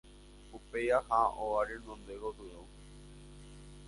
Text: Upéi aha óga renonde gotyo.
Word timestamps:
Upéi 0.57 0.87
aha 0.97 1.19
óga 1.45 1.61
renonde 1.71 2.13
gotyo. 2.21 2.61